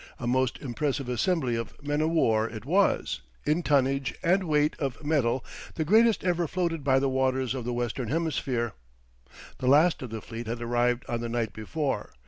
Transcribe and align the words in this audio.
A 0.17 0.25
most 0.25 0.57
impressive 0.57 1.07
assembly 1.07 1.55
of 1.55 1.75
men 1.83 2.01
o' 2.01 2.07
war 2.07 2.49
it 2.49 2.65
was, 2.65 3.21
in 3.45 3.61
tonnage 3.61 4.15
and 4.23 4.45
weight 4.45 4.75
of 4.79 5.03
metal 5.05 5.45
the 5.75 5.85
greatest 5.85 6.23
ever 6.23 6.47
floated 6.47 6.83
by 6.83 6.97
the 6.97 7.07
waters 7.07 7.53
of 7.53 7.65
the 7.65 7.73
western 7.73 8.07
hemisphere. 8.07 8.73
The 9.59 9.67
last 9.67 10.01
of 10.01 10.09
the 10.09 10.19
fleet 10.19 10.47
had 10.47 10.59
arrived 10.59 11.05
on 11.07 11.19
the 11.21 11.29
night 11.29 11.53
before. 11.53 12.09